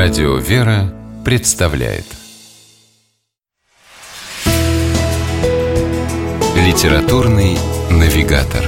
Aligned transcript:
Радио 0.00 0.36
«Вера» 0.36 0.94
представляет 1.24 2.04
Литературный 6.54 7.58
навигатор 7.90 8.62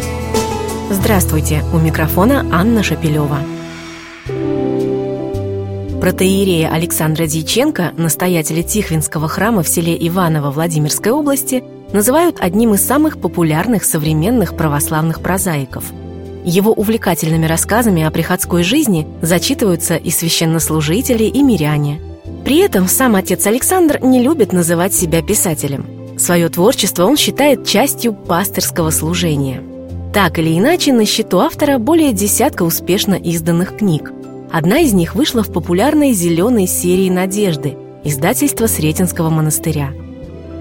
Здравствуйте! 0.90 1.62
У 1.72 1.78
микрофона 1.78 2.44
Анна 2.50 2.82
Шапилева. 2.82 3.38
Протеерея 6.00 6.68
Александра 6.68 7.26
Дьяченко, 7.26 7.92
настоятеля 7.96 8.64
Тихвинского 8.64 9.28
храма 9.28 9.62
в 9.62 9.68
селе 9.68 9.96
Иваново 10.08 10.50
Владимирской 10.50 11.12
области, 11.12 11.62
называют 11.92 12.38
одним 12.40 12.74
из 12.74 12.84
самых 12.84 13.20
популярных 13.20 13.84
современных 13.84 14.56
православных 14.56 15.20
прозаиков– 15.20 15.84
его 16.44 16.72
увлекательными 16.72 17.46
рассказами 17.46 18.02
о 18.02 18.10
приходской 18.10 18.62
жизни 18.62 19.06
зачитываются 19.22 19.96
и 19.96 20.10
священнослужители, 20.10 21.24
и 21.24 21.42
миряне. 21.42 22.00
При 22.44 22.58
этом 22.58 22.88
сам 22.88 23.16
отец 23.16 23.46
Александр 23.46 23.98
не 24.02 24.22
любит 24.22 24.52
называть 24.52 24.94
себя 24.94 25.22
писателем. 25.22 25.86
Свое 26.18 26.48
творчество 26.48 27.04
он 27.04 27.16
считает 27.16 27.66
частью 27.66 28.12
пастырского 28.12 28.90
служения. 28.90 29.62
Так 30.12 30.38
или 30.38 30.58
иначе, 30.58 30.92
на 30.92 31.06
счету 31.06 31.38
автора 31.38 31.78
более 31.78 32.12
десятка 32.12 32.62
успешно 32.62 33.14
изданных 33.14 33.76
книг. 33.76 34.12
Одна 34.50 34.80
из 34.80 34.92
них 34.92 35.14
вышла 35.14 35.42
в 35.42 35.52
популярной 35.52 36.12
«Зеленой 36.12 36.66
серии 36.66 37.08
надежды» 37.08 37.76
издательства 38.02 38.66
Сретенского 38.66 39.30
монастыря. 39.30 39.92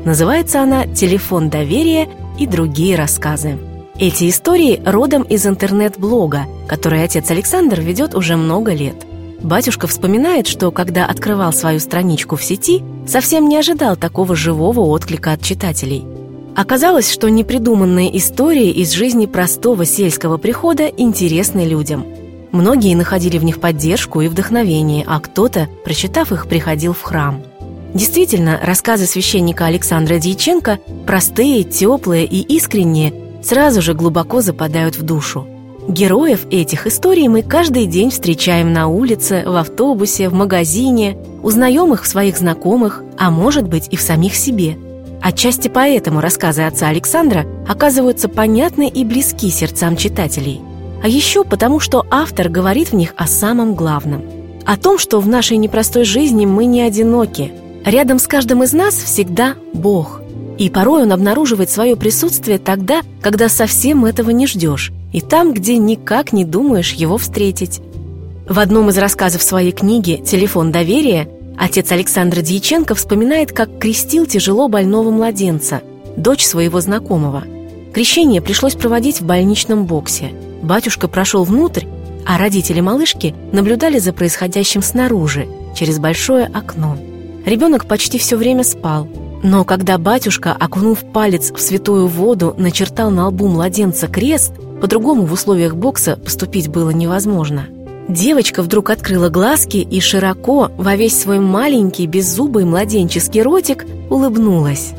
Называется 0.06 0.62
она 0.62 0.86
«Телефон 0.86 1.50
доверия 1.50 2.08
и 2.38 2.46
другие 2.46 2.96
рассказы». 2.96 3.58
Эти 4.02 4.30
истории 4.30 4.82
родом 4.86 5.24
из 5.24 5.46
интернет-блога, 5.46 6.46
который 6.70 7.04
отец 7.04 7.30
Александр 7.32 7.82
ведет 7.82 8.16
уже 8.16 8.38
много 8.38 8.72
лет. 8.72 8.96
Батюшка 9.42 9.88
вспоминает, 9.88 10.48
что 10.48 10.72
когда 10.72 11.06
открывал 11.06 11.52
свою 11.52 11.82
страничку 11.82 12.38
в 12.38 12.44
сети, 12.44 12.82
совсем 13.06 13.50
не 13.50 13.58
ожидал 13.58 13.98
такого 13.98 14.38
живого 14.38 14.80
отклика 14.80 15.34
от 15.34 15.42
читателей. 15.42 16.06
Оказалось, 16.56 17.12
что 17.12 17.30
непридуманные 17.30 18.18
истории 18.18 18.70
из 18.70 18.94
жизни 18.94 19.26
простого 19.26 19.84
сельского 19.84 20.38
прихода 20.38 20.86
интересны 20.88 21.66
людям. 21.66 22.06
Многие 22.54 22.96
находили 22.96 23.38
в 23.38 23.44
них 23.44 23.60
поддержку 23.60 24.22
и 24.22 24.30
вдохновение, 24.30 25.04
а 25.06 25.20
кто-то, 25.20 25.68
прочитав 25.84 26.32
их, 26.32 26.48
приходил 26.48 26.94
в 26.94 27.02
храм. 27.02 27.44
Действительно, 27.94 28.62
рассказы 28.64 29.08
священника 29.08 29.66
Александра 29.66 30.20
Дьяченко 30.20 30.80
простые, 31.06 31.66
теплые 31.66 32.26
и 32.26 32.40
искренние– 32.40 33.14
сразу 33.42 33.82
же 33.82 33.94
глубоко 33.94 34.42
западают 34.42 34.98
в 34.98 35.04
душу. 35.04 35.48
Героев 35.88 36.46
этих 36.52 36.86
историй 36.86 37.28
мы 37.28 37.42
каждый 37.42 37.88
день 37.88 38.12
встречаем 38.12 38.72
на 38.72 38.88
улице, 38.88 39.44
в 39.46 39.56
автобусе, 39.56 40.30
в 40.30 40.34
магазине, 40.34 41.18
узнаем 41.42 41.94
их 41.94 42.04
в 42.04 42.08
своих 42.08 42.38
знакомых, 42.38 43.02
а 43.18 43.32
может 43.32 43.68
быть 43.68 43.88
и 43.90 43.96
в 43.96 44.02
самих 44.02 44.36
себе. 44.36 44.78
Отчасти 45.22 45.68
поэтому 45.68 46.22
рассказы 46.22 46.62
отца 46.62 46.88
Александра 46.90 47.46
оказываются 47.68 48.30
понятны 48.30 48.88
и 48.88 49.04
близки 49.04 49.50
сердцам 49.50 49.98
читателей. 49.98 50.62
А 51.02 51.08
еще 51.08 51.44
потому, 51.44 51.80
что 51.80 52.06
автор 52.12 52.50
говорит 52.50 52.92
в 52.92 52.96
них 52.96 53.14
о 53.18 53.26
самом 53.26 53.74
главном. 53.74 54.24
О 54.66 54.78
том, 54.78 55.00
что 55.00 55.20
в 55.20 55.28
нашей 55.28 55.58
непростой 55.58 56.04
жизни 56.04 56.46
мы 56.46 56.66
не 56.66 56.82
одиноки. 56.82 57.52
Рядом 57.84 58.20
с 58.20 58.28
каждым 58.28 58.64
из 58.64 58.74
нас 58.74 58.94
всегда 58.94 59.56
Бог– 59.74 60.19
и 60.60 60.70
порой 60.70 61.04
он 61.04 61.14
обнаруживает 61.14 61.72
свое 61.72 61.96
присутствие 61.96 62.60
тогда, 62.60 63.02
когда 63.22 63.48
совсем 63.48 64.04
этого 64.04 64.30
не 64.30 64.46
ждешь, 64.46 64.92
и 65.14 65.22
там, 65.22 65.54
где 65.54 65.78
никак 65.78 66.34
не 66.34 66.44
думаешь 66.44 66.94
его 66.94 67.18
встретить. 67.18 67.80
В 68.48 68.60
одном 68.60 68.90
из 68.90 68.98
рассказов 68.98 69.42
своей 69.42 69.72
книги 69.72 70.22
«Телефон 70.24 70.72
доверия» 70.72 71.30
отец 71.58 71.92
Александр 71.94 72.42
Дьяченко 72.42 72.94
вспоминает, 72.94 73.54
как 73.54 73.80
крестил 73.80 74.26
тяжело 74.26 74.68
больного 74.68 75.12
младенца, 75.12 75.82
дочь 76.18 76.46
своего 76.46 76.82
знакомого. 76.82 77.46
Крещение 77.94 78.42
пришлось 78.42 78.76
проводить 78.76 79.22
в 79.22 79.26
больничном 79.26 79.86
боксе. 79.86 80.32
Батюшка 80.62 81.08
прошел 81.08 81.46
внутрь, 81.46 81.86
а 82.28 82.38
родители 82.38 82.82
малышки 82.82 83.34
наблюдали 83.54 83.98
за 83.98 84.12
происходящим 84.12 84.82
снаружи, 84.82 85.48
через 85.74 86.00
большое 86.00 86.48
окно. 86.48 86.98
Ребенок 87.46 87.86
почти 87.86 88.18
все 88.18 88.36
время 88.36 88.66
спал– 88.66 89.08
но 89.44 89.64
когда 89.64 89.98
батюшка, 89.98 90.56
окунув 90.58 91.00
палец 91.14 91.52
в 91.52 91.60
святую 91.60 92.08
воду, 92.08 92.54
начертал 92.58 93.10
на 93.12 93.28
лбу 93.28 93.48
младенца 93.48 94.08
крест, 94.08 94.54
по-другому 94.82 95.26
в 95.26 95.34
условиях 95.34 95.76
бокса 95.76 96.18
поступить 96.18 96.70
было 96.70 96.90
невозможно. 96.90 97.68
Девочка 98.08 98.64
вдруг 98.64 98.90
открыла 98.90 99.30
глазки 99.30 99.78
и 99.78 100.00
широко, 100.00 100.72
во 100.78 100.96
весь 100.96 101.20
свой 101.20 101.40
маленький, 101.40 102.08
беззубый 102.08 102.66
младенческий 102.66 103.42
ротик, 103.42 103.86
улыбнулась. 104.10 104.94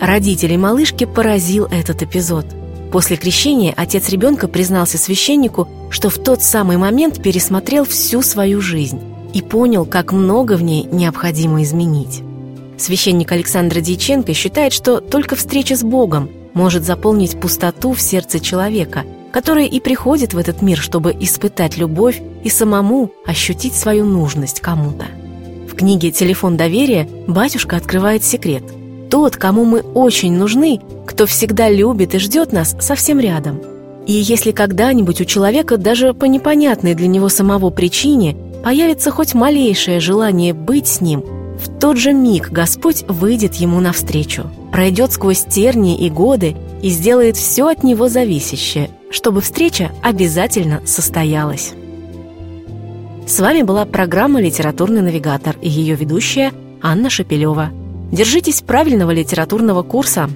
Родителей 0.00 0.56
малышки 0.56 1.04
поразил 1.04 1.66
этот 1.66 2.02
эпизод. 2.02 2.46
После 2.90 3.16
крещения 3.16 3.74
отец 3.76 4.08
ребенка 4.08 4.48
признался 4.48 4.98
священнику, 4.98 5.68
что 5.90 6.08
в 6.08 6.18
тот 6.18 6.42
самый 6.42 6.76
момент 6.76 7.22
пересмотрел 7.22 7.84
всю 7.84 8.22
свою 8.22 8.60
жизнь 8.60 9.00
и 9.32 9.42
понял, 9.42 9.84
как 9.84 10.12
много 10.12 10.54
в 10.56 10.62
ней 10.62 10.88
необходимо 10.90 11.62
изменить. 11.62 12.22
Священник 12.84 13.32
Александр 13.32 13.80
Дьяченко 13.80 14.34
считает, 14.34 14.74
что 14.74 15.00
только 15.00 15.36
встреча 15.36 15.74
с 15.74 15.82
Богом 15.82 16.28
может 16.52 16.84
заполнить 16.84 17.40
пустоту 17.40 17.94
в 17.94 18.00
сердце 18.02 18.40
человека, 18.40 19.04
который 19.32 19.66
и 19.66 19.80
приходит 19.80 20.34
в 20.34 20.38
этот 20.38 20.60
мир, 20.60 20.76
чтобы 20.76 21.16
испытать 21.18 21.78
любовь 21.78 22.20
и 22.44 22.50
самому 22.50 23.10
ощутить 23.24 23.74
свою 23.74 24.04
нужность 24.04 24.60
кому-то. 24.60 25.06
В 25.66 25.74
книге 25.76 26.10
«Телефон 26.10 26.58
доверия» 26.58 27.08
батюшка 27.26 27.76
открывает 27.76 28.22
секрет. 28.22 28.64
Тот, 29.08 29.36
кому 29.36 29.64
мы 29.64 29.80
очень 29.80 30.34
нужны, 30.34 30.78
кто 31.06 31.24
всегда 31.24 31.70
любит 31.70 32.14
и 32.14 32.18
ждет 32.18 32.52
нас, 32.52 32.76
совсем 32.80 33.18
рядом. 33.18 33.62
И 34.06 34.12
если 34.12 34.50
когда-нибудь 34.52 35.22
у 35.22 35.24
человека 35.24 35.78
даже 35.78 36.12
по 36.12 36.26
непонятной 36.26 36.94
для 36.94 37.06
него 37.06 37.30
самого 37.30 37.70
причине 37.70 38.36
появится 38.62 39.10
хоть 39.10 39.32
малейшее 39.32 40.00
желание 40.00 40.52
быть 40.52 40.86
с 40.86 41.00
ним– 41.00 41.24
в 41.64 41.80
тот 41.80 41.96
же 41.96 42.12
миг 42.12 42.50
Господь 42.50 43.04
выйдет 43.08 43.54
ему 43.54 43.80
навстречу, 43.80 44.50
пройдет 44.70 45.12
сквозь 45.12 45.44
тернии 45.44 45.96
и 45.96 46.10
годы 46.10 46.54
и 46.82 46.90
сделает 46.90 47.36
все 47.36 47.68
от 47.68 47.82
него 47.82 48.08
зависящее, 48.08 48.90
чтобы 49.10 49.40
встреча 49.40 49.90
обязательно 50.02 50.82
состоялась. 50.84 51.72
С 53.26 53.40
вами 53.40 53.62
была 53.62 53.86
программа 53.86 54.42
«Литературный 54.42 55.00
навигатор» 55.00 55.56
и 55.62 55.68
ее 55.68 55.94
ведущая 55.94 56.52
Анна 56.82 57.08
Шапилева. 57.08 57.70
Держитесь 58.12 58.60
правильного 58.60 59.12
литературного 59.12 59.82
курса. 59.82 60.28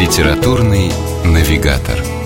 «Литературный 0.00 0.90
навигатор» 1.24 2.19